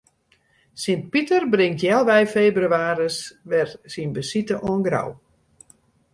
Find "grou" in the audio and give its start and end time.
4.87-5.09